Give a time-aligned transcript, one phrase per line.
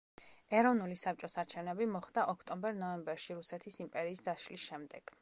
[0.59, 5.09] ეროვნული საბჭოს არჩევნები მოხდა ოქტომბერ-ნოემბერში რუსეთის იმპერიის დაშლის შემდეგ.